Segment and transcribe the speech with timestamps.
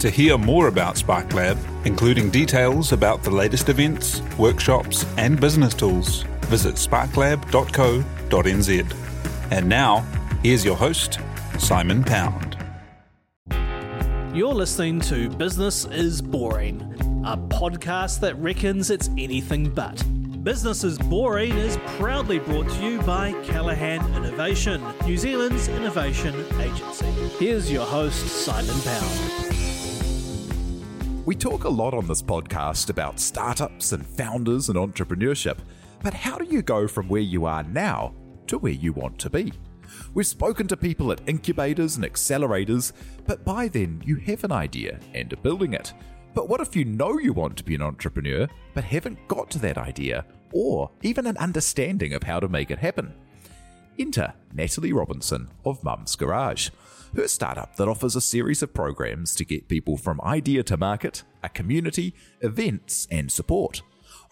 [0.00, 1.56] To hear more about SparkLab,
[1.86, 8.94] including details about the latest events, workshops, and business tools, visit sparklab.co.nz.
[9.50, 10.00] And now,
[10.42, 11.18] here's your host,
[11.58, 12.58] Simon Pound.
[14.34, 16.82] You're listening to Business is Boring,
[17.24, 20.04] a podcast that reckons it's anything but.
[20.44, 27.06] Business is Boring is proudly brought to you by Callaghan Innovation, New Zealand's innovation agency.
[27.38, 29.55] Here's your host, Simon Pound.
[31.26, 35.58] We talk a lot on this podcast about startups and founders and entrepreneurship,
[36.00, 38.14] but how do you go from where you are now
[38.46, 39.52] to where you want to be?
[40.14, 42.92] We've spoken to people at incubators and accelerators,
[43.26, 45.92] but by then you have an idea and are building it.
[46.32, 49.58] But what if you know you want to be an entrepreneur, but haven't got to
[49.58, 53.12] that idea, or even an understanding of how to make it happen?
[53.98, 56.70] Enter Natalie Robinson of Mum's Garage,
[57.18, 61.22] her startup that offers a series of programs to get people from idea to market,
[61.42, 63.82] a community, events, and support.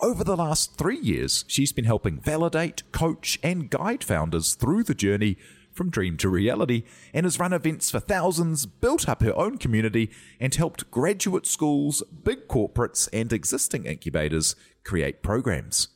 [0.00, 4.94] Over the last three years, she's been helping validate, coach, and guide founders through the
[4.94, 5.36] journey
[5.72, 10.10] from dream to reality and has run events for thousands, built up her own community,
[10.40, 15.88] and helped graduate schools, big corporates, and existing incubators create programs.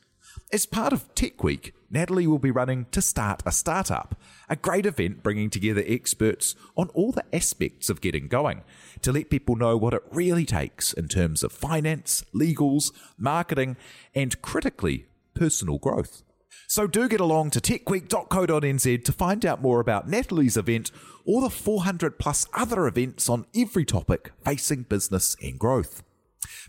[0.51, 4.15] As part of Tech Week, Natalie will be running To Start a Startup,
[4.47, 8.61] a great event bringing together experts on all the aspects of getting going
[9.01, 13.75] to let people know what it really takes in terms of finance, legals, marketing,
[14.13, 16.23] and critically, personal growth.
[16.67, 20.91] So do get along to techweek.co.nz to find out more about Natalie's event
[21.25, 26.03] or the 400 plus other events on every topic facing business and growth.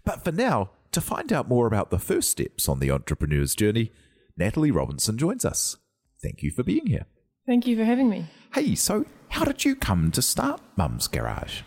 [0.04, 3.92] But for now, to find out more about the first steps on the entrepreneur's journey,
[4.40, 5.76] Natalie Robinson joins us.
[6.22, 7.04] Thank you for being here.
[7.46, 8.24] Thank you for having me.
[8.54, 11.60] Hey, so how did you come to start Mum's Garage?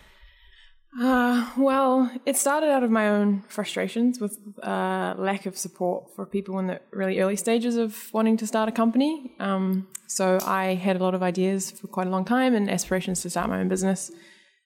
[1.00, 6.26] Uh, well, it started out of my own frustrations with uh, lack of support for
[6.26, 9.36] people in the really early stages of wanting to start a company.
[9.40, 13.22] Um, so I had a lot of ideas for quite a long time and aspirations
[13.22, 14.12] to start my own business.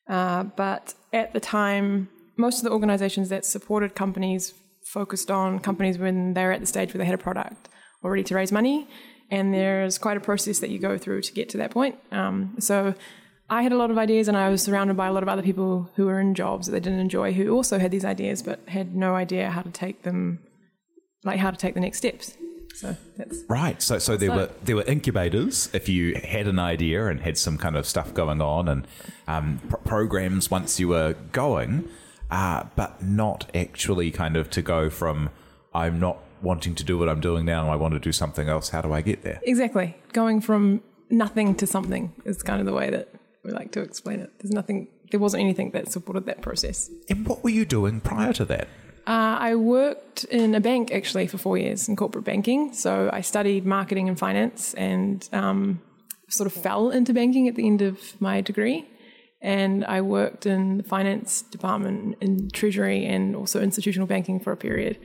[0.09, 2.07] Uh, but at the time,
[2.38, 4.53] most of the organizations that supported companies
[4.85, 7.67] focused on companies when they're at the stage where they had a product
[8.02, 8.88] or ready to raise money.
[9.30, 11.96] And there's quite a process that you go through to get to that point.
[12.12, 12.96] Um, so
[13.50, 15.41] I had a lot of ideas, and I was surrounded by a lot of other
[15.41, 18.59] people who were in jobs that they didn't enjoy, who also had these ideas, but
[18.68, 20.40] had no idea how to take them,
[21.24, 22.38] like how to take the next steps.
[22.75, 23.81] So that's right.
[23.81, 25.69] So, so there were there were incubators.
[25.74, 28.88] If you had an idea and had some kind of stuff going on, and
[29.28, 31.90] um, pr- programs once you were going,
[32.29, 35.31] uh, but not actually kind of to go from
[35.74, 37.69] I'm not wanting to do what I'm doing now.
[37.69, 38.69] I want to do something else.
[38.69, 39.39] How do I get there?
[39.43, 43.09] exactly going from nothing to something is kind of the way that
[43.43, 44.31] we like to explain it.
[44.39, 46.89] There's nothing, there wasn't anything that supported that process.
[47.09, 48.67] And what were you doing prior to that?
[49.07, 52.73] Uh, I worked in a bank actually for four years in corporate banking.
[52.73, 55.81] So I studied marketing and finance and um,
[56.27, 58.85] sort of fell into banking at the end of my degree.
[59.41, 64.57] And I worked in the finance department in treasury and also institutional banking for a
[64.57, 64.97] period.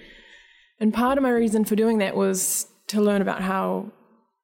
[0.82, 3.92] And part of my reason for doing that was to learn about how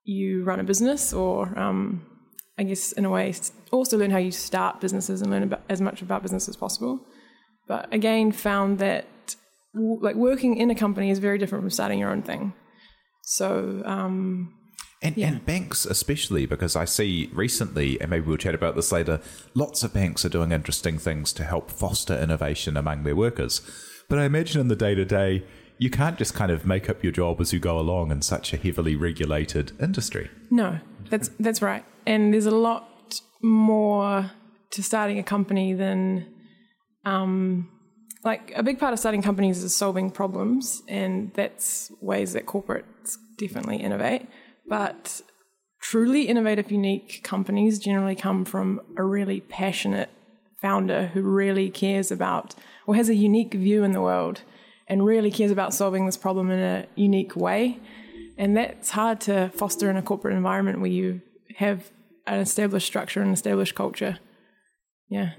[0.04, 2.06] you run a business or um,
[2.56, 3.34] I guess in a way
[3.72, 7.00] also learn how you start businesses and learn about, as much about business as possible.
[7.66, 9.04] But again, found that
[9.74, 12.54] w- like working in a company is very different from starting your own thing.
[13.24, 14.54] So um,
[15.02, 15.28] And, Yeah.
[15.28, 19.20] and banks, especially, because I see recently, and maybe we'll chat about this later,
[19.54, 23.60] lots of banks are doing interesting things to help foster innovation among their workers.
[24.08, 25.44] But I imagine in the day to day,
[25.78, 28.52] you can't just kind of make up your job as you go along in such
[28.52, 30.30] a heavily regulated industry.
[30.50, 30.78] no,
[31.10, 31.84] that's that's right.
[32.06, 34.30] And there's a lot more
[34.70, 36.26] to starting a company than
[37.04, 37.68] um,
[38.24, 43.16] like a big part of starting companies is solving problems, and that's ways that corporates
[43.38, 44.26] definitely innovate.
[44.68, 45.22] But
[45.80, 50.10] truly innovative, unique companies generally come from a really passionate
[50.60, 52.54] founder who really cares about
[52.86, 54.42] or has a unique view in the world
[54.88, 57.78] and really cares about solving this problem in a unique way.
[58.36, 61.20] And that's hard to foster in a corporate environment where you
[61.56, 61.90] have
[62.26, 64.18] an established structure and established culture.
[65.08, 65.32] Yeah.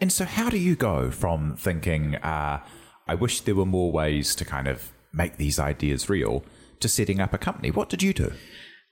[0.00, 2.64] And so, how do you go from thinking, uh,
[3.06, 6.44] I wish there were more ways to kind of make these ideas real
[6.80, 7.70] to setting up a company.
[7.70, 8.32] What did you do?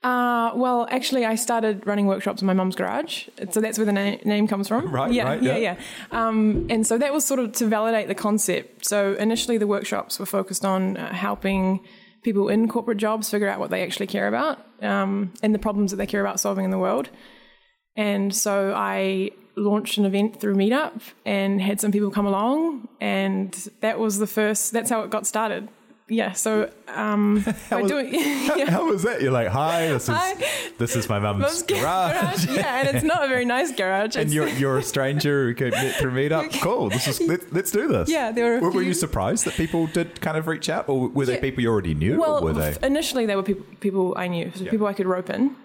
[0.01, 3.91] Uh, well, actually, I started running workshops in my mum's garage, so that's where the
[3.91, 4.89] na- name comes from.
[4.99, 5.75] Right, yeah, right, yeah, yeah.
[6.11, 6.27] yeah.
[6.27, 8.85] Um, and so that was sort of to validate the concept.
[8.85, 11.81] So initially, the workshops were focused on uh, helping
[12.23, 15.91] people in corporate jobs figure out what they actually care about um, and the problems
[15.91, 17.09] that they care about solving in the world.
[17.95, 23.53] And so I launched an event through Meetup and had some people come along, and
[23.81, 24.71] that was the first.
[24.71, 25.67] That's how it got started.
[26.09, 26.31] Yeah.
[26.33, 28.69] So um, by was- doing yeah.
[28.69, 29.21] How was that?
[29.21, 30.33] You're like, hi, this is Hi.
[30.77, 32.47] this is my mum's Mum's garage.
[32.49, 34.15] Yeah, and it's not a very nice garage.
[34.15, 36.51] And you're you're a stranger who came through meetup.
[36.61, 36.89] Cool.
[36.89, 38.09] This is let, let's do this.
[38.09, 40.89] Yeah, there were a Were, were you surprised that people did kind of reach out,
[40.89, 42.75] or were they people you already knew, well, or were they?
[42.81, 45.55] initially they were people, people I knew, so people I could rope in,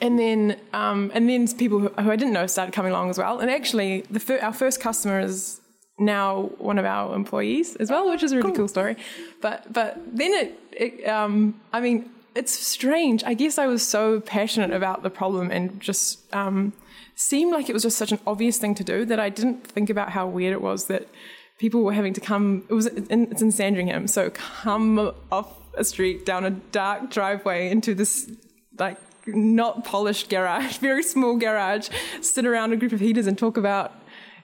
[0.00, 3.18] and then um, and then people who, who I didn't know started coming along as
[3.18, 3.38] well.
[3.40, 5.57] And actually, the fir- our first customer is
[5.98, 8.96] now one of our employees as well, which is a really cool, story.
[9.40, 13.24] But but then it, it um, I mean, it's strange.
[13.24, 16.72] I guess I was so passionate about the problem and just um,
[17.14, 19.90] seemed like it was just such an obvious thing to do that I didn't think
[19.90, 21.08] about how weird it was that
[21.58, 22.64] people were having to come.
[22.68, 27.70] It was in, it's in Sandringham, so come off a street down a dark driveway
[27.70, 28.30] into this
[28.78, 31.88] like not polished garage, very small garage,
[32.20, 33.92] sit around a group of heaters and talk about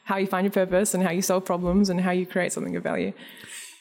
[0.05, 2.77] how you find your purpose and how you solve problems and how you create something
[2.77, 3.12] of value.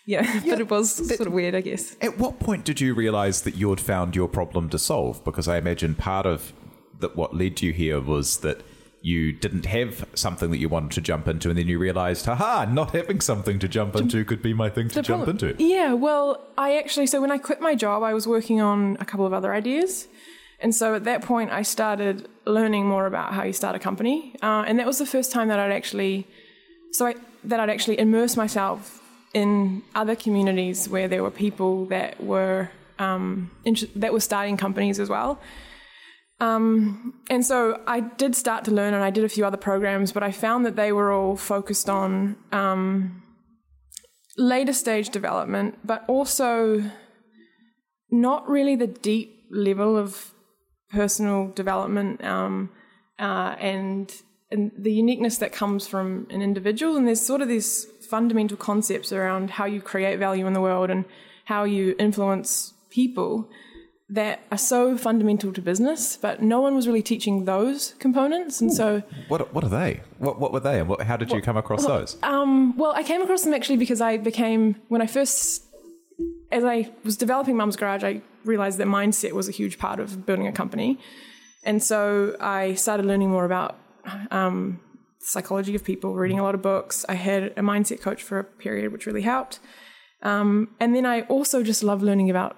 [0.06, 1.96] Yeah, but it was sort of weird, I guess.
[2.02, 5.24] At what point did you realize that you had found your problem to solve?
[5.24, 6.54] Because I imagine part of
[7.00, 8.62] that what led you here was that
[9.02, 12.64] you didn't have something that you wanted to jump into, and then you realized, haha,
[12.66, 15.54] not having something to jump into could be my thing to jump into.
[15.60, 19.06] Yeah, well, I actually, so when I quit my job, I was working on a
[19.06, 20.08] couple of other ideas.
[20.64, 24.36] And so at that point, I started learning more about how you start a company.
[24.42, 26.26] Uh, and that was the first time that I'd actually,
[26.94, 29.02] so I, that I'd actually immerse myself
[29.34, 35.00] in other communities where there were people that were, um, inter- that were starting companies
[35.00, 35.40] as well.
[36.40, 40.12] Um, and so I did start to learn, and I did a few other programs,
[40.12, 43.22] but I found that they were all focused on um,
[44.38, 46.84] later stage development, but also
[48.10, 50.33] not really the deep level of
[50.94, 52.70] personal development um,
[53.20, 54.14] uh, and
[54.52, 56.96] and the uniqueness that comes from an individual.
[56.96, 60.92] And there's sort of these fundamental concepts around how you create value in the world
[60.92, 61.06] and
[61.46, 63.50] how you influence people
[64.10, 68.62] that are so fundamental to business, but no one was really teaching those components.
[68.62, 70.02] And so What what are they?
[70.20, 72.18] What what were they, and what, how did you come across those?
[72.22, 75.64] um, well, I came across them actually because I became when I first,
[76.54, 80.26] as I was developing Mum's Garage, I realized that mindset was a huge part of
[80.26, 81.00] building a company,
[81.64, 83.78] and so I started learning more about
[84.32, 84.80] um,
[85.20, 87.06] psychology of people, reading a lot of books.
[87.10, 89.60] I had a mindset coach for a period, which really helped,
[90.22, 92.56] um, and then I also just love learning about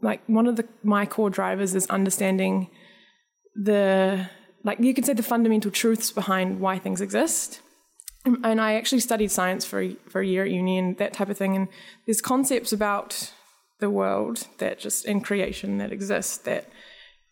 [0.00, 2.70] like one of the my core drivers is understanding
[3.54, 4.28] the
[4.64, 7.60] like you could say the fundamental truths behind why things exist
[8.24, 11.30] and I actually studied science for a, for a year at uni and that type
[11.30, 11.56] of thing.
[11.56, 11.68] And
[12.06, 13.32] there's concepts about
[13.78, 16.68] the world that just in creation that exist that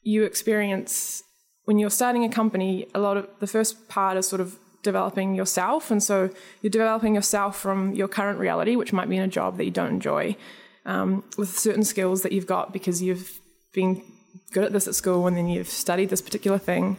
[0.03, 1.23] you experience
[1.65, 2.89] when you're starting a company.
[2.95, 6.31] A lot of the first part is sort of developing yourself, and so
[6.63, 9.71] you're developing yourself from your current reality, which might be in a job that you
[9.71, 10.37] don't enjoy,
[10.87, 13.41] um, with certain skills that you've got because you've
[13.75, 14.03] been
[14.53, 16.97] good at this at school and then you've studied this particular thing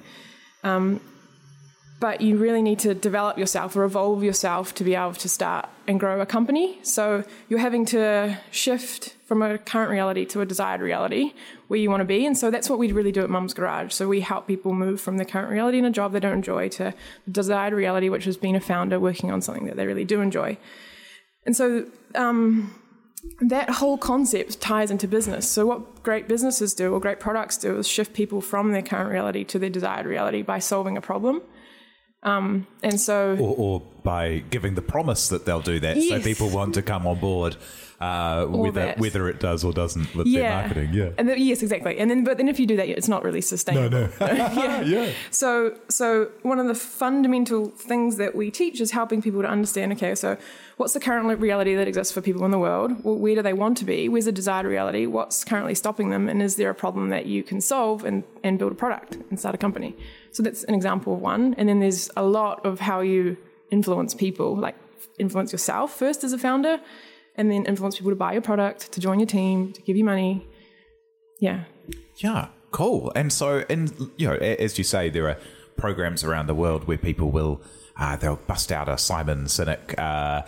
[1.99, 5.67] but you really need to develop yourself or evolve yourself to be able to start
[5.87, 6.79] and grow a company.
[6.81, 11.33] So you're having to shift from a current reality to a desired reality
[11.67, 12.25] where you want to be.
[12.25, 13.93] And so that's what we really do at Mum's Garage.
[13.93, 16.69] So we help people move from the current reality in a job they don't enjoy
[16.69, 16.93] to
[17.25, 20.21] the desired reality, which is being a founder working on something that they really do
[20.21, 20.57] enjoy.
[21.45, 22.73] And so um,
[23.41, 25.49] that whole concept ties into business.
[25.49, 29.11] So what great businesses do or great products do is shift people from their current
[29.11, 31.41] reality to their desired reality by solving a problem.
[32.21, 36.49] Um, and so or, or by giving the promise that they'll do that, so people
[36.49, 37.55] want to come on board,
[38.01, 38.99] uh, whether that.
[38.99, 40.89] whether it does or doesn't with their marketing.
[40.91, 41.11] Yeah.
[41.17, 41.97] And yes, exactly.
[41.97, 43.89] And then, but then if you do that, it's not really sustainable.
[43.89, 44.11] No, no.
[44.33, 44.81] yeah.
[44.89, 45.11] Yeah.
[45.31, 49.93] So, so one of the fundamental things that we teach is helping people to understand.
[49.93, 50.37] Okay, so
[50.77, 53.03] what's the current reality that exists for people in the world?
[53.03, 54.09] Well, where do they want to be?
[54.09, 55.05] Where's the desired reality?
[55.05, 56.27] What's currently stopping them?
[56.27, 59.39] And is there a problem that you can solve and and build a product and
[59.39, 59.95] start a company?
[60.31, 61.53] So that's an example of one.
[61.55, 63.37] And then there's a lot of how you
[63.71, 64.75] influence people, like
[65.17, 66.79] influence yourself first as a founder,
[67.35, 70.03] and then influence people to buy your product, to join your team, to give you
[70.03, 70.45] money.
[71.39, 71.65] Yeah.
[72.17, 73.11] Yeah, cool.
[73.15, 75.37] And so, and you know, as you say, there are
[75.77, 77.61] programs around the world where people will
[77.97, 79.97] uh, they'll bust out a Simon Sinek.
[79.97, 80.43] Uh,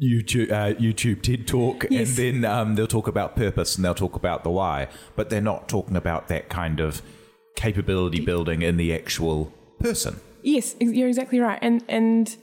[0.00, 2.16] YouTube, uh, YouTube TED talk, Yes.
[2.16, 5.40] and then um, they'll talk about purpose and they'll talk about the why, but they're
[5.40, 7.02] not talking about that kind of
[7.58, 10.20] capability building in the actual person.
[10.42, 11.58] Yes, you're exactly right.
[11.60, 12.36] And and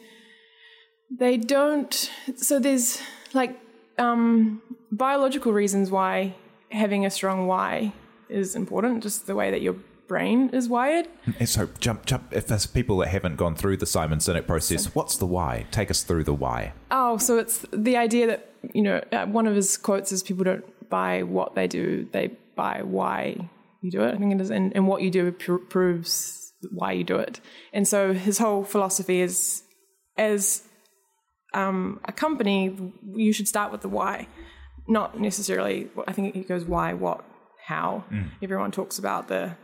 [1.10, 2.12] they don't.
[2.36, 3.02] So there's
[3.34, 3.58] like
[3.98, 6.36] um, biological reasons why
[6.70, 7.94] having a strong why
[8.28, 9.04] is important.
[9.04, 11.08] Just the way that your brain is wired.
[11.40, 12.32] And so, jump, jump.
[12.32, 15.66] If there's people that haven't gone through the Simon Sinek process, what's the why?
[15.72, 16.74] Take us through the why.
[16.92, 20.44] Oh, so it's the idea that you know uh, one of his quotes is people
[20.44, 23.50] don't buy what they do; they buy why
[23.86, 24.14] you do it.
[24.14, 27.40] I think it is, and, and what you do pr- proves why you do it.
[27.74, 29.64] And so his whole philosophy is,
[30.18, 30.64] as
[31.54, 32.76] um, a company,
[33.14, 34.28] you should start with the why,
[34.88, 35.90] not necessarily.
[36.08, 37.24] I think he goes why, what,
[37.68, 38.04] how.
[38.44, 39.56] Everyone talks about the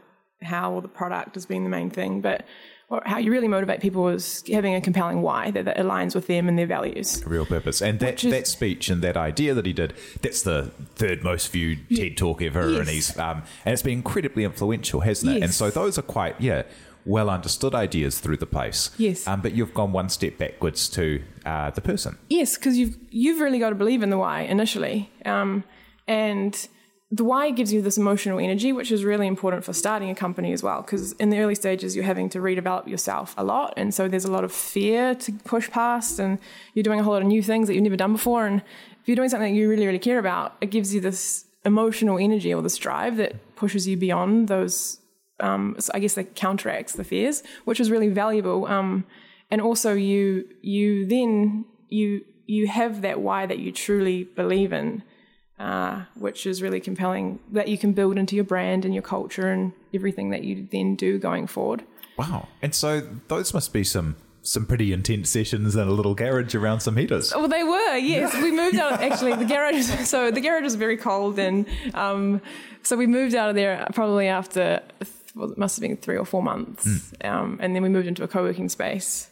[0.41, 2.45] how or the product as being the main thing, but
[2.91, 6.27] what, how you really motivate people is having a compelling why that, that aligns with
[6.27, 7.21] them and their values.
[7.25, 7.81] A real purpose.
[7.81, 11.79] And that, that speech and that idea that he did, that's the third most viewed
[11.95, 12.79] TED talk ever.
[12.81, 15.41] And he's um, and it's been incredibly influential, hasn't it?
[15.41, 16.63] And so those are quite, yeah,
[17.05, 18.91] well understood ideas through the place.
[18.97, 19.25] Yes.
[19.25, 22.17] Um, but you've gone one step backwards to uh, the person.
[22.29, 25.63] Yes, because you've you've really got to believe in the why initially, um,
[26.09, 26.67] and
[27.11, 30.53] the why gives you this emotional energy, which is really important for starting a company
[30.53, 30.81] as well.
[30.81, 34.25] Because in the early stages, you're having to redevelop yourself a lot, and so there's
[34.25, 36.39] a lot of fear to push past, and
[36.73, 38.47] you're doing a whole lot of new things that you've never done before.
[38.47, 38.61] And
[39.01, 42.17] if you're doing something that you really really care about, it gives you this emotional
[42.17, 44.99] energy or this drive that pushes you beyond those.
[45.39, 48.67] Um, I guess that counteracts the fears, which is really valuable.
[48.67, 49.05] Um,
[49.49, 55.03] and also you you then you you have that why that you truly believe in
[55.61, 59.47] uh, which is really compelling that you can build into your brand and your culture
[59.55, 61.81] and everything that you then do going forward
[62.17, 62.47] Wow.
[62.61, 66.79] And so those must be some some pretty intense sessions in a little garage around
[66.81, 67.31] some heaters.
[67.35, 70.97] well they were yes we moved out actually the garage so the garage was very
[70.97, 72.41] cold and um,
[72.83, 74.81] so we moved out of there probably after
[75.35, 76.85] well, it must have been three or four months
[77.23, 79.29] um, and then we moved into a co-working space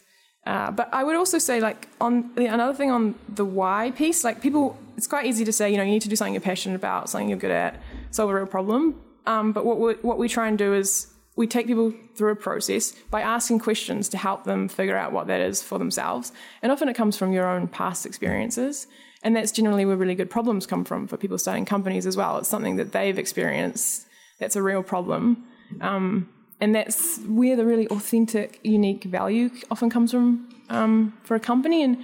[0.50, 4.24] Uh, but I would also say, like, on the, another thing on the why piece,
[4.24, 6.40] like, people, it's quite easy to say, you know, you need to do something you're
[6.40, 7.80] passionate about, something you're good at,
[8.10, 9.00] solve a real problem.
[9.26, 12.36] Um, but what we, what we try and do is we take people through a
[12.36, 16.32] process by asking questions to help them figure out what that is for themselves.
[16.62, 18.88] And often it comes from your own past experiences.
[19.22, 22.38] And that's generally where really good problems come from for people starting companies as well.
[22.38, 24.04] It's something that they've experienced
[24.40, 25.44] that's a real problem.
[25.80, 26.28] Um,
[26.60, 31.82] and that's where the really authentic, unique value often comes from um, for a company.
[31.82, 31.98] And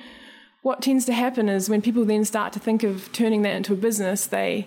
[0.63, 3.73] what tends to happen is when people then start to think of turning that into
[3.73, 4.67] a business, they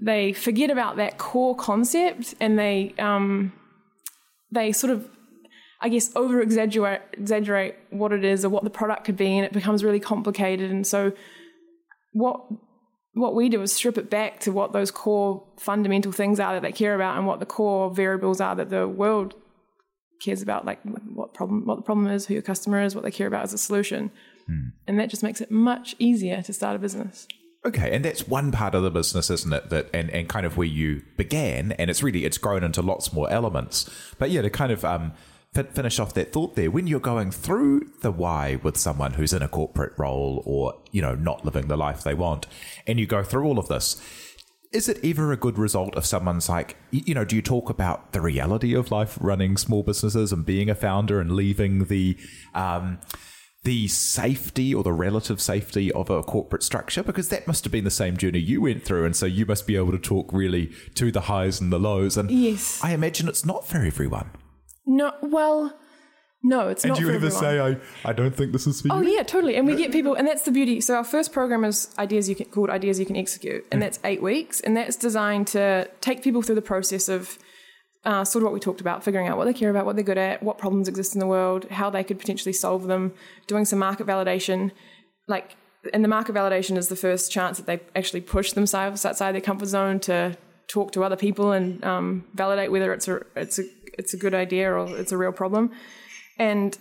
[0.00, 3.52] they forget about that core concept and they um,
[4.50, 5.08] they sort of
[5.80, 9.44] I guess over exaggerate exaggerate what it is or what the product could be, and
[9.44, 10.70] it becomes really complicated.
[10.70, 11.12] And so,
[12.12, 12.42] what
[13.14, 16.62] what we do is strip it back to what those core fundamental things are that
[16.62, 19.34] they care about, and what the core variables are that the world
[20.22, 23.10] cares about, like what problem what the problem is, who your customer is, what they
[23.10, 24.10] care about as a solution,
[24.86, 27.26] and that just makes it much easier to start a business.
[27.66, 29.70] Okay, and that's one part of the business, isn't it?
[29.70, 33.12] That and, and kind of where you began, and it's really it's grown into lots
[33.12, 33.88] more elements.
[34.18, 35.12] But yeah, to kind of um,
[35.54, 39.42] finish off that thought there, when you're going through the why with someone who's in
[39.42, 42.46] a corporate role or you know not living the life they want,
[42.86, 44.00] and you go through all of this,
[44.72, 48.12] is it ever a good result if someone's like, you know, do you talk about
[48.12, 52.18] the reality of life running small businesses and being a founder and leaving the
[52.54, 52.98] um,
[53.62, 57.04] the safety or the relative safety of a corporate structure?
[57.04, 59.04] Because that must have been the same journey you went through.
[59.06, 62.16] And so you must be able to talk really to the highs and the lows.
[62.16, 62.80] And Yes.
[62.82, 64.30] I imagine it's not for everyone.
[64.86, 65.76] No, well,
[66.46, 67.30] no, it's not for everyone.
[67.30, 69.56] Say, I, I don't think this is for Oh yeah, totally.
[69.56, 70.82] And we get people, and that's the beauty.
[70.82, 73.98] So our first program is ideas you can called ideas you can execute, and that's
[74.04, 77.38] eight weeks, and that's designed to take people through the process of
[78.04, 80.04] uh, sort of what we talked about, figuring out what they care about, what they're
[80.04, 83.14] good at, what problems exist in the world, how they could potentially solve them,
[83.46, 84.70] doing some market validation,
[85.26, 85.56] like.
[85.92, 89.42] And the market validation is the first chance that they actually push themselves outside their
[89.42, 90.34] comfort zone to
[90.66, 93.64] talk to other people and um, validate whether it's a it's a
[93.98, 95.70] it's a good idea or it's a real problem.
[96.38, 96.76] And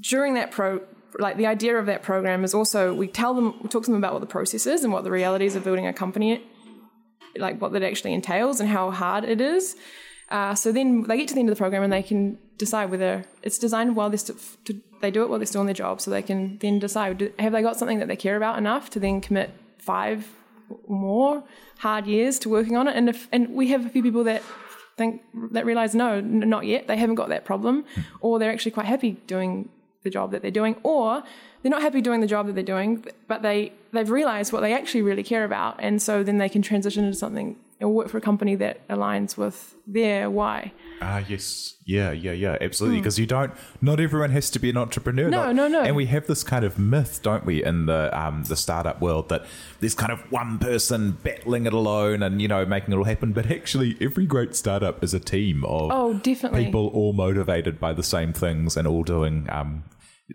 [0.00, 0.80] during that pro
[1.18, 3.98] like the idea of that program is also we tell them we talk to them
[3.98, 6.42] about what the process is and what the realities of building a company
[7.36, 9.76] like what that actually entails and how hard it is.
[10.30, 12.90] Uh, so then they get to the end of the program and they can decide
[12.90, 15.74] whether it's designed while they're still, to, they do it while they're still on their
[15.74, 16.00] job.
[16.00, 18.90] So they can then decide do, have they got something that they care about enough
[18.90, 20.28] to then commit five
[20.86, 21.44] more
[21.78, 22.96] hard years to working on it?
[22.96, 24.42] And if and we have a few people that
[24.98, 26.86] think that realize no n- not yet.
[26.88, 27.84] They haven't got that problem.
[27.94, 28.00] Hmm.
[28.20, 29.70] Or they're actually quite happy doing
[30.02, 31.22] the job that they're doing, or
[31.62, 34.74] they're not happy doing the job that they're doing, but they they've realized what they
[34.74, 38.18] actually really care about, and so then they can transition into something or work for
[38.18, 40.72] a company that aligns with their why.
[41.00, 41.76] Ah, yes.
[41.84, 42.98] Yeah, yeah, yeah, absolutely.
[43.00, 45.24] Because you don't, not everyone has to be an entrepreneur.
[45.26, 45.30] Hmm.
[45.30, 45.82] No, not- no, no.
[45.82, 49.28] And we have this kind of myth, don't we, in the um, the startup world
[49.30, 49.44] that
[49.80, 53.32] there's kind of one person battling it alone and, you know, making it all happen.
[53.32, 56.66] But actually, every great startup is a team of Oh, definitely.
[56.66, 59.84] people all motivated by the same things and all doing um,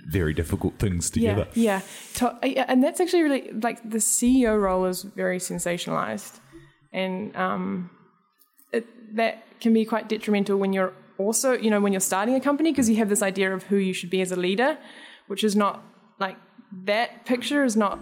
[0.07, 1.47] very difficult things together.
[1.53, 1.81] Yeah,
[2.21, 2.35] yeah.
[2.43, 6.39] Yeah, and that's actually really like the CEO role is very sensationalized,
[6.91, 7.89] and um,
[8.73, 12.41] it, that can be quite detrimental when you're also, you know, when you're starting a
[12.41, 14.77] company because you have this idea of who you should be as a leader,
[15.27, 15.83] which is not
[16.19, 16.37] like
[16.85, 17.99] that picture is not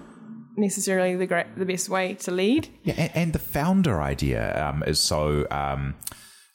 [0.57, 2.69] necessarily the great the best way to lead.
[2.83, 5.45] Yeah, and, and the founder idea um, is so.
[5.51, 5.95] Um,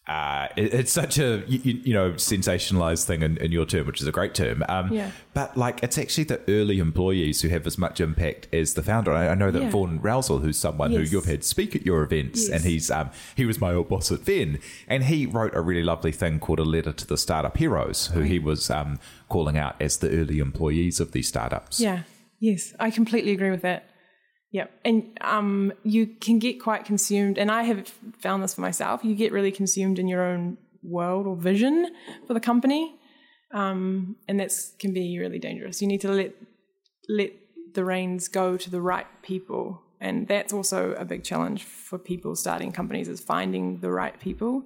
[0.09, 4.01] uh, it- it's such a you, you know sensationalized thing in, in your term, which
[4.01, 4.63] is a great term.
[4.69, 5.11] Um, Yeah.
[5.35, 9.13] But like, it's actually the early employees who have as much impact as the founder.
[9.13, 9.71] I, I know that Yeah.
[9.71, 11.11] Vaughan Rowsell, who's someone Yes.
[11.11, 12.51] who you've had speak at your events, Yes.
[12.57, 15.83] and he's um, he was my old boss at Vend, and he wrote a really
[15.83, 18.99] lovely thing called a letter to the startup heroes, who he was um,
[19.29, 21.81] calling out as the early employees of these startups.
[21.81, 22.03] Yeah.
[22.39, 23.89] Yes, I completely agree with that.
[24.53, 24.71] Yep.
[24.85, 29.05] And um, you can get quite consumed, and I have found this for myself.
[29.05, 31.93] You get really consumed in your own world or vision
[32.27, 32.95] for the company,
[33.53, 35.83] um, and that can be really dangerous.
[35.83, 36.35] You need to let
[37.09, 37.33] let
[37.75, 42.37] the reins go to the right people, and that's also a big challenge for people
[42.37, 44.65] starting companies is finding the right people.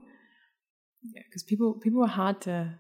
[1.03, 2.75] Yeah, because people people are hard to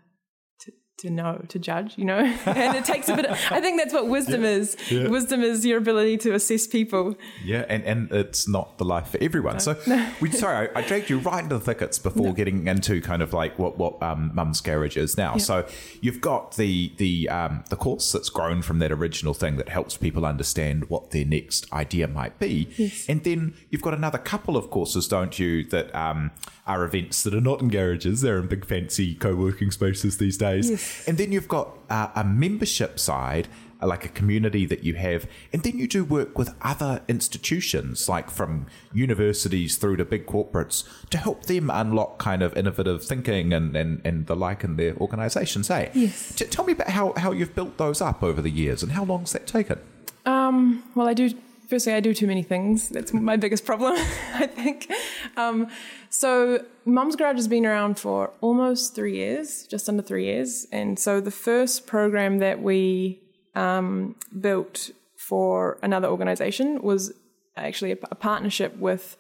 [1.00, 3.26] to, know, to judge, you know, and it takes a bit.
[3.26, 4.76] Of, I think that's what wisdom is.
[4.90, 7.16] Wisdom is your ability to assess people.
[7.44, 9.61] Yeah, and, and it's not the life for everyone.
[9.61, 9.76] So,
[10.20, 13.32] we sorry, I, I dragged you right into the thickets before getting into kind of
[13.32, 15.37] like what what um, Mum's Garage is now.
[15.38, 15.66] So,
[16.00, 19.97] you've got the the um, the course that's grown from that original thing that helps
[19.97, 22.68] people understand what their next idea might be,
[23.09, 25.64] and then you've got another couple of courses, don't you?
[25.64, 26.30] That um,
[26.67, 30.71] are events that are not in garages; they're in big fancy co-working spaces these days.
[30.71, 30.89] Yes.
[31.06, 33.48] And then you've got uh, a membership side,
[33.82, 35.26] uh, like a community that you have.
[35.52, 40.84] And then you do work with other institutions, like from universities through to big corporates,
[41.10, 44.96] to help them unlock kind of innovative thinking and, and, and the like in their
[44.96, 45.90] organizations, eh?
[45.94, 46.34] Yes.
[46.34, 49.04] T- tell me about how, how you've built those up over the years and how
[49.04, 49.80] long's that taken?
[50.26, 51.30] Um, well, I do.
[51.71, 52.89] Firstly, I do too many things.
[52.89, 53.95] That's my biggest problem,
[54.35, 54.91] I think.
[55.37, 55.69] Um,
[56.09, 60.67] so, Mum's Garage has been around for almost three years, just under three years.
[60.73, 63.23] And so, the first program that we
[63.54, 67.13] um, built for another organization was
[67.56, 69.17] actually a, a partnership with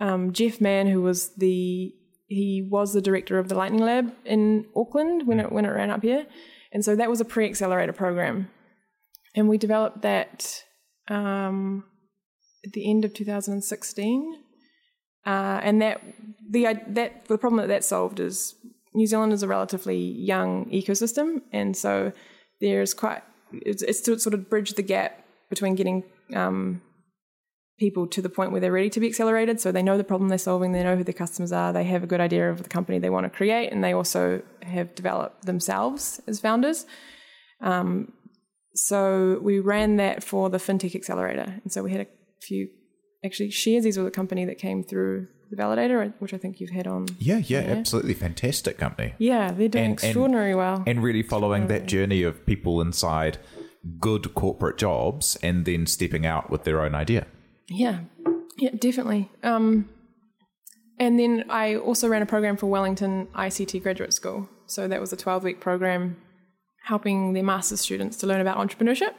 [0.00, 1.94] um, Jeff Mann, who was the
[2.26, 5.90] he was the director of the Lightning Lab in Auckland when it when it ran
[5.90, 6.26] up here,
[6.72, 8.50] and so that was a pre-accelerator program,
[9.34, 10.64] and we developed that
[11.10, 11.84] um,
[12.64, 14.38] at the end of 2016,
[15.26, 16.00] uh, and that
[16.48, 18.54] the that the problem that that solved is
[18.94, 22.12] New Zealand is a relatively young ecosystem, and so
[22.60, 26.80] there's quite it's, it's to sort of bridge the gap between getting um,
[27.78, 29.60] people to the point where they're ready to be accelerated.
[29.60, 32.04] So they know the problem they're solving, they know who their customers are, they have
[32.04, 35.46] a good idea of the company they want to create, and they also have developed
[35.46, 36.86] themselves as founders.
[37.60, 38.12] Um,
[38.74, 41.60] so we ran that for the FinTech Accelerator.
[41.62, 42.06] And so we had a
[42.40, 42.68] few,
[43.24, 46.86] actually, Sharesies was a company that came through the validator, which I think you've had
[46.86, 47.06] on.
[47.18, 49.14] Yeah, yeah, absolutely fantastic company.
[49.18, 50.84] Yeah, they're doing And- and- extraordinarily well.
[50.86, 53.38] And really following that journey of people inside
[53.98, 57.26] good corporate jobs and then stepping out with their own idea.
[57.68, 58.00] Yeah,
[58.58, 59.30] yeah, definitely.
[59.42, 59.88] Um,
[60.98, 64.48] and then I also ran a program for Wellington ICT Graduate School.
[64.66, 66.16] So that was a 12 week program
[66.92, 69.14] helping their master's students to learn about entrepreneurship.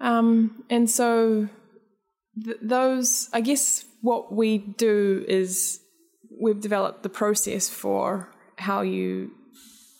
[0.00, 0.28] Um,
[0.70, 1.48] and so
[2.44, 5.80] th- those, I guess, what we do is
[6.44, 9.32] we've developed the process for how you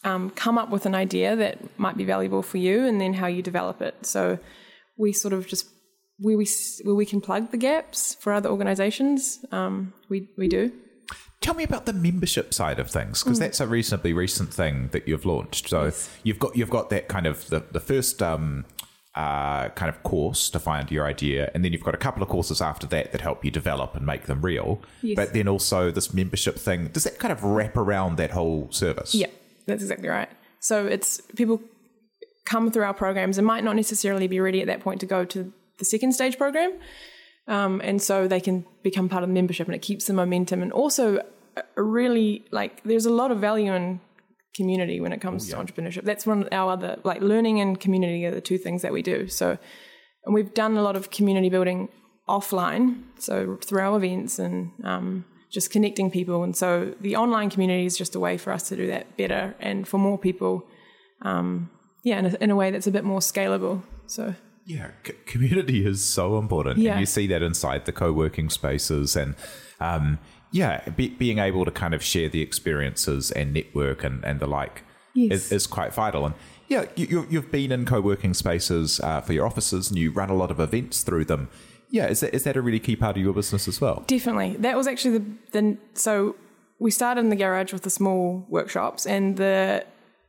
[0.05, 3.27] um, come up with an idea that might be valuable for you and then how
[3.27, 3.94] you develop it.
[4.07, 4.38] So
[4.96, 5.66] we sort of just
[6.20, 6.46] where we
[6.85, 10.72] where we can plug the gaps for other organizations, um, we we do.
[11.40, 15.07] Tell me about the membership side of things because that's a reasonably recent thing that
[15.07, 15.68] you've launched.
[15.68, 15.92] So
[16.24, 18.64] you've got you've got that kind of the the first um,
[19.14, 22.29] uh, kind of course to find your idea, and then you've got a couple of
[22.29, 24.83] courses after that that help you develop and make them real.
[25.01, 25.14] Yes.
[25.14, 29.14] But then also this membership thing does that kind of wrap around that whole service?
[29.14, 29.29] Yeah,
[29.66, 30.29] that's exactly right.
[30.61, 31.62] So it's people
[32.44, 35.24] come through our programs and might not necessarily be ready at that point to go
[35.24, 36.72] to the second stage program.
[37.48, 40.62] Um, and so they can become part of the membership and it keeps the momentum.
[40.62, 41.22] And also,
[41.76, 44.00] a really like, there's a lot of value in
[44.54, 46.04] community when it comes to entrepreneurship.
[46.04, 49.02] That's one of our other like learning and community are the two things that we
[49.02, 49.28] do.
[49.28, 49.58] So,
[50.24, 51.88] and we've done a lot of community building
[52.28, 56.42] offline, so through our events and um, just connecting people.
[56.42, 59.54] And so the online community is just a way for us to do that better
[59.61, 60.66] and for more people.
[61.22, 61.70] Um,
[62.04, 63.82] yeah, in a, in a way that's a bit more scalable.
[64.06, 64.34] So
[64.68, 66.78] Yeah, c- community is so important.
[66.78, 66.92] Yeah.
[66.92, 69.35] And you see that inside the co working spaces and,
[69.81, 70.18] um,
[70.52, 74.46] yeah, be, being able to kind of share the experiences and network and, and the
[74.46, 75.33] like Yes.
[75.46, 76.26] is, is quite vital.
[76.26, 76.35] And
[76.68, 80.28] yeah, you, you've been in co working spaces uh, for your offices and you run
[80.28, 81.48] a lot of events through them.
[81.90, 84.04] Yeah, is that, is that a really key part of your business as well?
[84.07, 84.57] Definitely.
[84.59, 86.37] That was actually the, the so
[86.78, 89.85] we started in the garage with the small workshops and the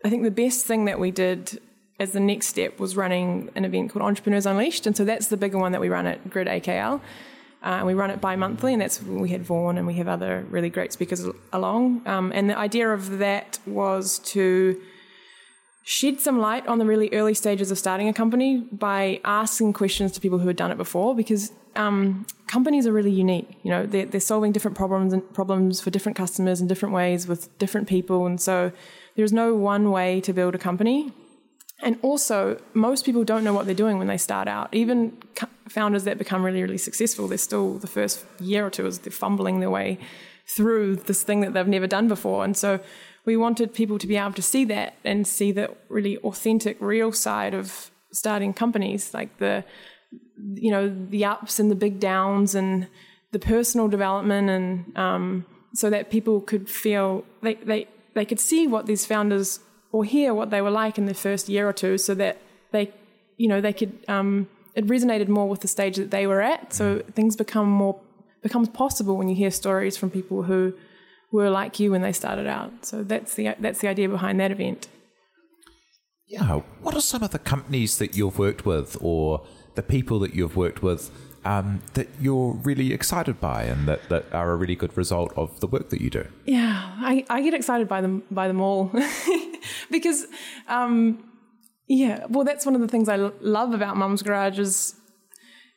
[0.06, 1.60] I think the best thing that we did
[2.00, 4.88] as the next step was running an event called Entrepreneurs Unleashed.
[4.88, 7.02] And so that's the bigger one that we run at Grid AKL.
[7.62, 10.08] Uh, we run it bi monthly, and that's when we had Vaughan and we have
[10.08, 12.02] other really great speakers along.
[12.08, 14.82] Um, and the idea of that was to
[15.84, 20.12] shed some light on the really early stages of starting a company by asking questions
[20.12, 23.88] to people who had done it before because um, companies are really unique you know
[23.88, 27.88] they're, they're solving different problems and problems for different customers in different ways with different
[27.88, 28.72] people and so
[29.16, 31.12] there's no one way to build a company
[31.82, 34.74] and also most people don't know what they're doing when they start out.
[34.74, 35.18] Even
[35.68, 39.12] founders that become really really successful they're still the first year or two as they're
[39.12, 40.00] fumbling their way
[40.48, 42.44] through this thing that they've never done before.
[42.44, 42.80] And so
[43.26, 47.12] we wanted people to be able to see that and see the really authentic, real
[47.12, 49.63] side of starting companies, like the
[50.56, 52.88] you know the ups and the big downs and
[53.32, 58.65] the personal development, and um, so that people could feel they, they they could see
[58.65, 59.60] what these founders
[59.91, 62.38] or hear what they were like in the first year or two, so that
[62.71, 62.93] they
[63.38, 66.73] you know they could um, it resonated more with the stage that they were at.
[66.73, 67.99] So things become more
[68.41, 70.73] becomes possible when you hear stories from people who
[71.32, 72.86] were like you when they started out.
[72.86, 74.88] So that's the that's the idea behind that event.
[76.28, 76.62] Yeah.
[76.82, 80.56] What are some of the companies that you've worked with or the people that you've
[80.56, 81.10] worked with
[81.45, 85.60] um, that you're really excited by and that, that are a really good result of
[85.60, 86.28] the work that you do?
[86.45, 88.91] Yeah, I, I get excited by them by them all
[89.91, 90.25] because,
[90.67, 91.23] um,
[91.88, 94.95] yeah, well, that's one of the things I l- love about Mum's Garage is,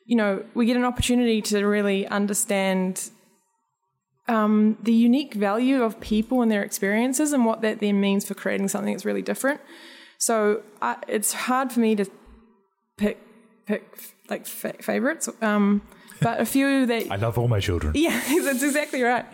[0.04, 3.10] you know, we get an opportunity to really understand
[4.28, 8.34] um, the unique value of people and their experiences and what that then means for
[8.34, 9.60] creating something that's really different.
[10.18, 12.06] So I, it's hard for me to
[12.96, 13.18] pick
[13.66, 13.98] pick
[14.28, 15.82] like fa- favorites, um,
[16.20, 17.92] but a few that I love all my children.
[17.94, 19.24] yeah, that's exactly right.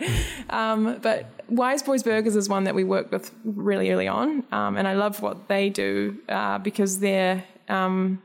[0.49, 4.77] Um, but Wise Boys Burgers is one that we worked with really early on, um,
[4.77, 8.21] and I love what they do uh, because they're um,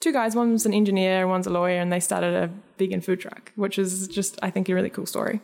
[0.00, 0.34] two guys.
[0.34, 4.08] One's an engineer, one's a lawyer, and they started a vegan food truck, which is
[4.08, 5.40] just I think a really cool story.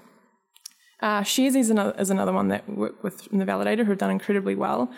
[1.01, 3.91] Uh, Sharesies is another, is another one that we work with in the validator who
[3.91, 4.91] have done incredibly well.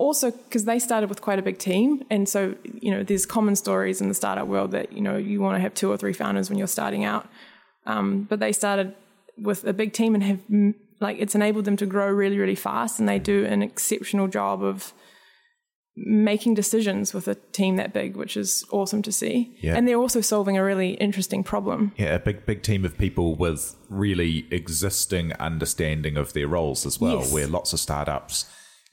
[0.00, 3.54] Also, because they started with quite a big team, and so you know, there's common
[3.54, 6.14] stories in the startup world that you know you want to have two or three
[6.14, 7.28] founders when you're starting out,
[7.84, 8.94] um, but they started
[9.36, 10.40] with a big team and have
[11.00, 14.62] like it's enabled them to grow really, really fast, and they do an exceptional job
[14.62, 14.94] of
[15.96, 19.54] making decisions with a team that big, which is awesome to see.
[19.60, 19.76] Yeah.
[19.76, 21.92] And they're also solving a really interesting problem.
[21.98, 26.98] Yeah, a big big team of people with really existing understanding of their roles as
[26.98, 27.18] well.
[27.18, 27.32] Yes.
[27.34, 28.46] Where lots of startups,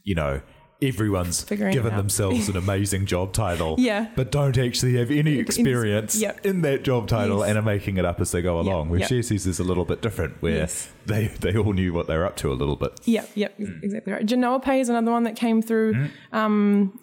[0.03, 0.41] you know,
[0.81, 4.09] everyone's Figuring given themselves an amazing job title, Yeah.
[4.15, 6.45] but don't actually have any experience Yep.
[6.45, 7.49] in that job title Yes.
[7.49, 8.89] and are making it up as they go along.
[8.89, 9.11] Where yep.
[9.11, 10.89] Is a little bit different, where Yes.
[11.05, 12.99] they they all knew what they were up to a little bit.
[13.05, 13.83] Yep, yep, Mm.
[13.83, 14.25] exactly right.
[14.25, 16.99] Genoapay is another one that came through um,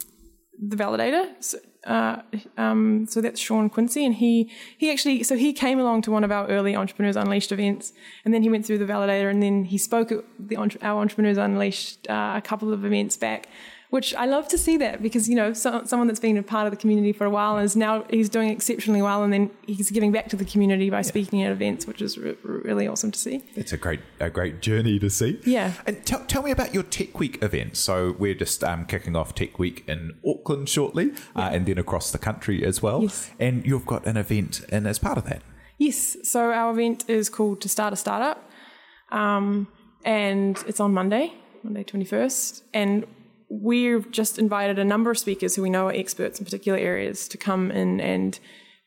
[0.60, 1.30] the validator.
[1.40, 2.22] So, uh,
[2.56, 6.24] um, so that's Sean Quincey, and he he actually so he came along to one
[6.24, 7.92] of our early Entrepreneurs Unleashed events,
[8.24, 11.38] and then he went through the validator, and then he spoke at the our Entrepreneurs
[11.38, 13.48] Unleashed uh, a couple of events back.
[13.94, 16.66] Which I love to see that because you know so, someone that's been a part
[16.66, 19.52] of the community for a while and is now he's doing exceptionally well and then
[19.68, 23.12] he's giving back to the community by speaking at events, which is re- really awesome
[23.12, 23.44] to see.
[23.54, 25.38] It's a great a great journey to see.
[25.44, 25.74] Yeah.
[25.86, 27.76] And tell, tell me about your Tech Week event.
[27.76, 32.10] So we're just um, kicking off Tech Week in Auckland shortly, uh, and then across
[32.10, 33.02] the country as well.
[33.02, 33.30] Yes.
[33.38, 35.42] And you've got an event, and as part of that,
[35.78, 36.16] Yes.
[36.24, 38.42] So our event is called To Start a Startup.
[39.12, 39.68] Um,
[40.04, 42.62] and it's on Monday, Monday 21st.
[42.72, 43.06] And
[43.62, 47.28] we've just invited a number of speakers who we know are experts in particular areas
[47.28, 48.38] to come in and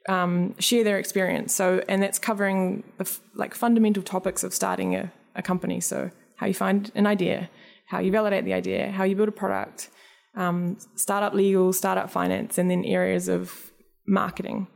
[0.09, 1.53] um, share their experience.
[1.53, 5.79] So, and that's covering the f- like fundamental topics of starting a, a company.
[5.79, 7.49] So, how you find an idea,
[7.87, 9.89] how you validate the idea, how you build a product,
[10.35, 13.71] um, startup legal, startup finance, and then areas of
[14.07, 14.67] marketing.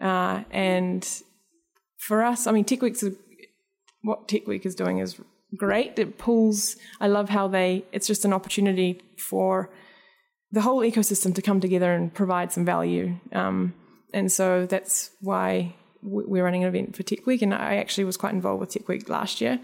[0.00, 1.22] Uh, and
[1.98, 3.04] for us, I mean, Tech Week's
[4.02, 5.20] what Tech Week is doing is
[5.56, 5.98] great.
[5.98, 6.76] It pulls.
[7.00, 7.84] I love how they.
[7.92, 9.70] It's just an opportunity for
[10.50, 13.16] the whole ecosystem to come together and provide some value.
[13.32, 13.74] Um,
[14.12, 18.16] and so that's why we're running an event for Tech Week, and I actually was
[18.16, 19.60] quite involved with Tech Week last year,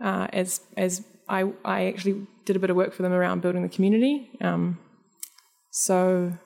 [0.00, 3.62] uh, as as I I actually did a bit of work for them around building
[3.62, 4.30] the community.
[4.40, 4.78] Um,
[5.70, 6.36] so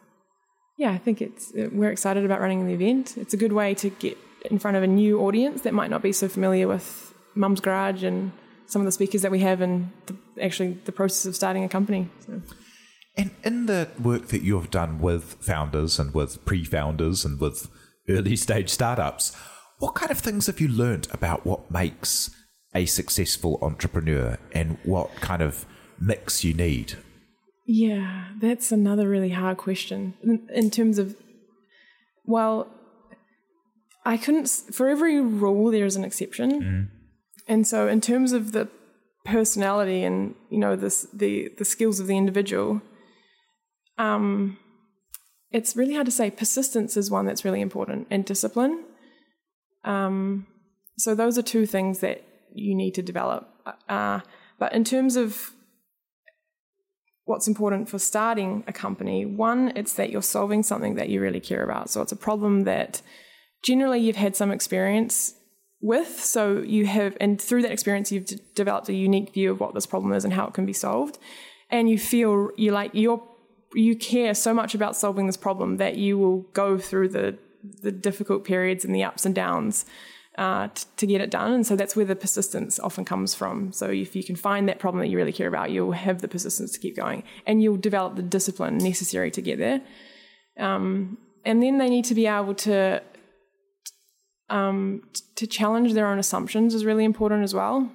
[0.78, 3.18] yeah, I think it's we're excited about running the event.
[3.18, 4.16] It's a good way to get
[4.50, 8.04] in front of a new audience that might not be so familiar with Mum's Garage
[8.04, 8.32] and
[8.68, 11.68] some of the speakers that we have, and the, actually the process of starting a
[11.68, 12.08] company.
[12.24, 12.40] So.
[13.16, 17.68] And in the work that you've done with founders and with pre-founders and with
[18.08, 19.34] early stage startups,
[19.78, 22.30] what kind of things have you learned about what makes
[22.74, 25.66] a successful entrepreneur and what kind of
[25.98, 26.94] mix you need?
[27.66, 31.16] Yeah, that's another really hard question in, in terms of,
[32.24, 32.68] well,
[34.04, 36.62] I couldn't, for every rule, there is an exception.
[36.62, 36.88] Mm.
[37.48, 38.68] And so, in terms of the
[39.24, 42.82] personality and, you know, this, the, the skills of the individual,
[43.96, 44.58] um,
[45.50, 46.30] it's really hard to say.
[46.30, 48.84] Persistence is one that's really important, and discipline.
[49.84, 50.46] Um,
[50.98, 53.48] so those are two things that you need to develop.
[53.88, 54.20] Uh,
[54.58, 55.52] but in terms of
[57.24, 61.40] what's important for starting a company, one, it's that you're solving something that you really
[61.40, 61.90] care about.
[61.90, 63.00] So it's a problem that
[63.62, 65.34] generally you've had some experience
[65.80, 66.20] with.
[66.20, 69.74] So you have, and through that experience, you've d- developed a unique view of what
[69.74, 71.18] this problem is and how it can be solved.
[71.70, 73.22] And you feel you like you're
[73.74, 77.38] you care so much about solving this problem that you will go through the
[77.82, 79.84] the difficult periods and the ups and downs
[80.38, 81.52] uh, t- to get it done.
[81.52, 83.72] And so that's where the persistence often comes from.
[83.72, 86.28] So if you can find that problem that you really care about, you'll have the
[86.28, 89.82] persistence to keep going, and you'll develop the discipline necessary to get there.
[90.56, 93.02] Um, and then they need to be able to
[94.50, 95.02] um,
[95.36, 97.90] to challenge their own assumptions is really important as well.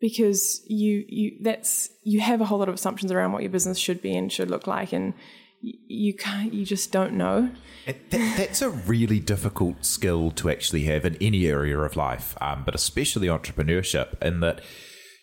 [0.00, 3.78] Because you you that's you have a whole lot of assumptions around what your business
[3.78, 5.12] should be and should look like and
[5.60, 7.50] you can't you just don't know.
[7.86, 12.62] That, that's a really difficult skill to actually have in any area of life um,
[12.64, 14.62] but especially entrepreneurship in that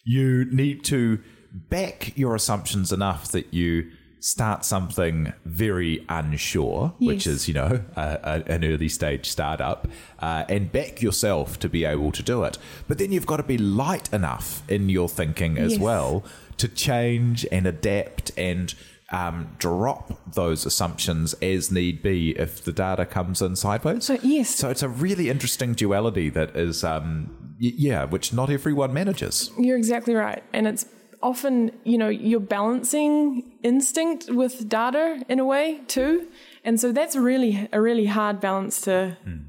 [0.06, 1.20] you need to
[1.52, 3.92] back your assumptions enough that you
[4.28, 7.08] start something very unsure, yes.
[7.08, 9.88] which is, you know, a, a, an early stage startup,
[10.20, 12.58] uh, and back yourself to be able to do it.
[12.90, 15.82] But then you've got to be light enough in your thinking as yes.
[15.82, 16.26] well
[16.58, 18.76] to change and adapt and
[19.12, 24.04] um, drop those assumptions as need be if the data comes in sideways.
[24.04, 28.50] So yes, so it's a really interesting duality that is, um, y- yeah, which not
[28.50, 29.52] everyone manages.
[29.58, 30.86] You're exactly right, and it's
[31.22, 36.28] often, you know, you're balancing instinct with data in a way too.
[36.64, 39.46] And so that's really a really hard balance to mm.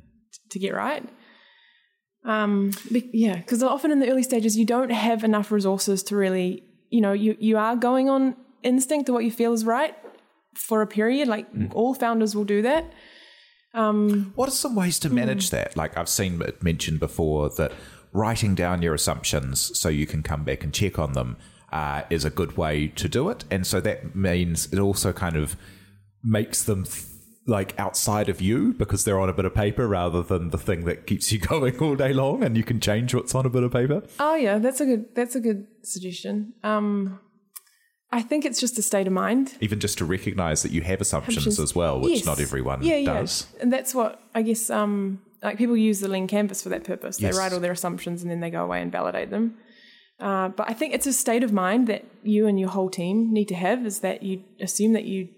[0.50, 1.08] to get right.
[2.24, 6.62] Um, yeah, because often in the early stages you don't have enough resources to really,
[6.90, 9.94] you know, you you are going on instinct to what you feel is right
[10.54, 11.28] for a period.
[11.28, 11.72] Like mm.
[11.74, 12.92] all founders will do that.
[13.74, 15.50] Um, what are some ways to manage mm.
[15.50, 15.76] that?
[15.76, 17.72] Like I've seen it mentioned before that
[18.12, 21.36] writing down your assumptions so you can come back and check on them
[21.72, 23.44] uh, is a good way to do it.
[23.50, 25.56] And so that means it also kind of
[26.22, 27.04] makes them th-
[27.46, 30.84] like outside of you because they're on a bit of paper rather than the thing
[30.84, 33.62] that keeps you going all day long and you can change what's on a bit
[33.62, 34.02] of paper.
[34.20, 36.52] Oh yeah, that's a good that's a good suggestion.
[36.62, 37.20] Um
[38.10, 39.54] I think it's just a state of mind.
[39.60, 42.24] Even just to recognize that you have assumptions as well, which yes.
[42.24, 43.46] not everyone yeah, does.
[43.54, 43.62] Yeah.
[43.62, 47.20] And that's what I guess um like people use the lean canvas for that purpose.
[47.20, 47.34] Yes.
[47.34, 49.56] They write all their assumptions and then they go away and validate them.
[50.20, 53.32] Uh, but I think it's a state of mind that you and your whole team
[53.32, 55.28] need to have is that you assume that you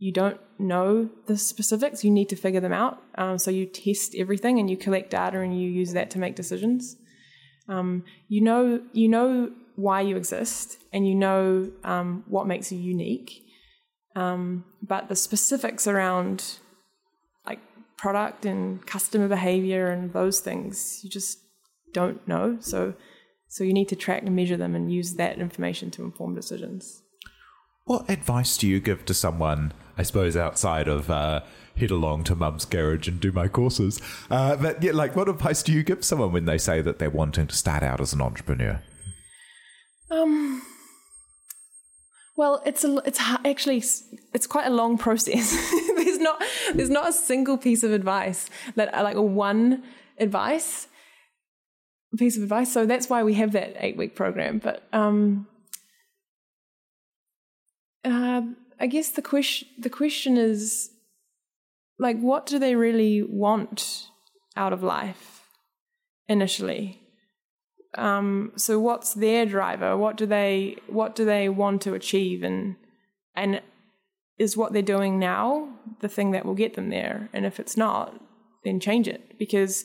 [0.00, 2.04] you don't know the specifics.
[2.04, 3.02] You need to figure them out.
[3.16, 6.36] Um, so you test everything and you collect data and you use that to make
[6.36, 6.96] decisions.
[7.68, 12.78] Um, you know you know why you exist and you know um, what makes you
[12.78, 13.42] unique.
[14.14, 16.58] Um, but the specifics around
[17.46, 17.60] like
[17.96, 21.38] product and customer behavior and those things, you just
[21.92, 22.58] don't know.
[22.60, 22.94] So
[23.48, 27.02] so you need to track and measure them and use that information to inform decisions.
[27.84, 31.40] What advice do you give to someone, I suppose, outside of uh,
[31.74, 33.98] head along to mum's garage and do my courses?
[34.30, 37.08] Uh, but yeah, like, what advice do you give someone when they say that they're
[37.08, 38.82] wanting to start out as an entrepreneur?
[40.10, 40.62] Um.
[42.36, 43.78] Well, it's a, it's actually
[44.34, 45.50] it's quite a long process.
[45.96, 46.42] there's not
[46.74, 49.82] there's not a single piece of advice that like one
[50.18, 50.88] advice
[52.16, 52.72] piece of advice.
[52.72, 54.58] So that's why we have that eight week program.
[54.58, 55.46] But um,
[58.04, 58.42] uh,
[58.80, 60.90] I guess the question the question is
[61.98, 64.06] like, what do they really want
[64.56, 65.42] out of life
[66.28, 67.00] initially?
[67.96, 69.96] um, so what's their driver?
[69.96, 72.76] What do they what do they want to achieve and
[73.34, 73.62] and
[74.38, 75.68] is what they're doing now
[76.00, 77.28] the thing that will get them there?
[77.32, 78.20] And if it's not,
[78.64, 79.84] then change it because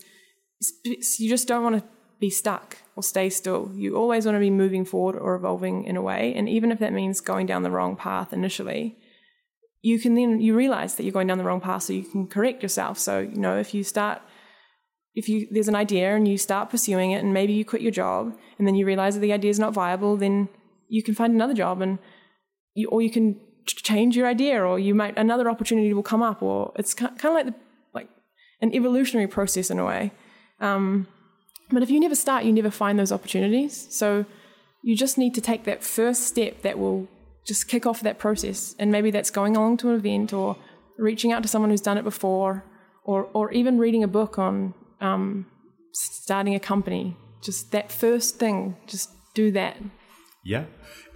[0.83, 1.83] you just don't want to
[2.23, 3.69] be stuck or stay still.
[3.75, 6.33] You always want to be moving forward or evolving in a way.
[6.33, 8.97] And even if that means going down the wrong path initially,
[9.81, 12.27] you can then you realize that you're going down the wrong path so you can
[12.27, 12.97] correct yourself.
[12.97, 14.21] So, you know, if you start
[15.15, 17.91] if you there's an idea and you start pursuing it and maybe you quit your
[18.03, 20.47] job and then you realize that the idea is not viable, then
[20.87, 21.99] you can find another job and
[22.73, 26.41] you or you can change your idea or you might another opportunity will come up
[26.41, 27.55] or it's kind of like the
[27.93, 28.09] like
[28.61, 30.13] an evolutionary process in a way.
[30.61, 31.07] Um,
[31.73, 33.87] but if you never start, you never find those opportunities.
[33.89, 34.25] So
[34.81, 37.07] you just need to take that first step that will
[37.45, 38.75] just kick off that process.
[38.79, 40.57] And maybe that's going along to an event or
[40.97, 42.63] reaching out to someone who's done it before
[43.03, 45.45] or, or even reading a book on um,
[45.91, 47.17] starting a company.
[47.41, 49.77] Just that first thing, just do that.
[50.43, 50.65] Yeah.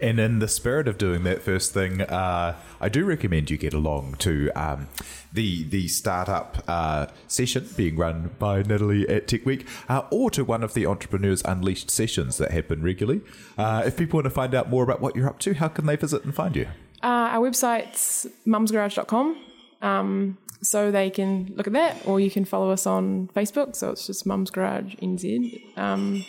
[0.01, 3.73] And in the spirit of doing that first thing, uh, I do recommend you get
[3.73, 4.87] along to um,
[5.33, 10.45] the the startup uh, session being run by Natalie at Tech Week, uh, or to
[10.45, 13.21] one of the Entrepreneurs Unleashed sessions that happen regularly.
[13.57, 15.87] Uh, if people want to find out more about what you're up to, how can
[15.87, 16.67] they visit and find you?
[17.03, 19.37] Uh, our website's mumsgarage.com.
[19.81, 23.75] Um, so they can look at that, or you can follow us on Facebook.
[23.75, 25.77] So it's just Mums Garage NZ.
[25.77, 26.25] Um,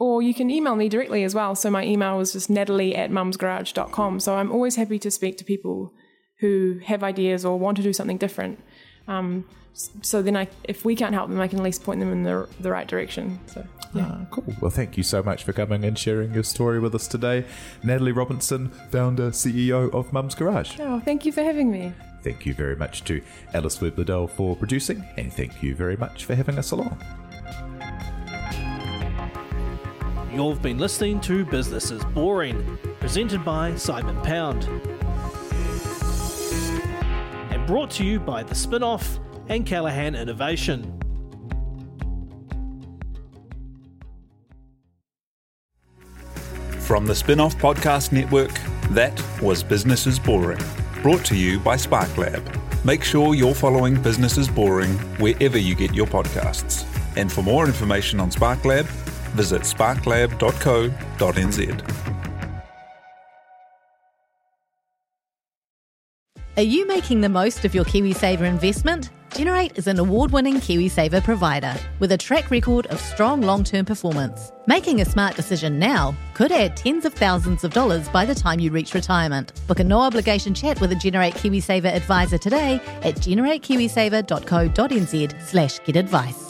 [0.00, 1.54] or you can email me directly as well.
[1.54, 4.18] So my email is just natalie at mumsgarage.com.
[4.18, 5.92] So I'm always happy to speak to people
[6.38, 8.58] who have ideas or want to do something different.
[9.06, 12.10] Um, so then I, if we can't help them, I can at least point them
[12.10, 13.38] in the, the right direction.
[13.46, 14.08] So, yeah.
[14.10, 14.54] Ah, cool.
[14.60, 17.44] Well, thank you so much for coming and sharing your story with us today.
[17.84, 20.80] Natalie Robinson, founder, CEO of Mums Garage.
[20.80, 21.92] Oh, thank you for having me.
[22.22, 23.96] Thank you very much to Alice Webb
[24.30, 27.02] for producing, and thank you very much for having us along.
[30.32, 34.62] You've been listening to Business is Boring, presented by Simon Pound.
[37.50, 40.84] And brought to you by The Spinoff and Callaghan Innovation.
[46.78, 48.52] From the Spinoff Podcast Network,
[48.90, 50.62] that was Business is Boring,
[51.02, 52.84] brought to you by SparkLab.
[52.84, 56.86] Make sure you're following Business is Boring wherever you get your podcasts.
[57.16, 58.88] And for more information on SparkLab,
[59.30, 62.10] visit sparklab.co.nz.
[66.56, 69.10] Are you making the most of your KiwiSaver investment?
[69.32, 73.84] Generate is an award winning KiwiSaver provider with a track record of strong long term
[73.84, 74.50] performance.
[74.66, 78.58] Making a smart decision now could add tens of thousands of dollars by the time
[78.58, 79.52] you reach retirement.
[79.68, 85.96] Book a no obligation chat with a Generate KiwiSaver advisor today at generatekiwisaver.co.nz slash get
[85.96, 86.49] advice.